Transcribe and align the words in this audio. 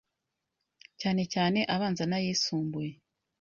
cyane 1.01 1.23
cyane 1.33 1.59
abanza 1.73 2.03
n’ayisumbuye 2.07 2.91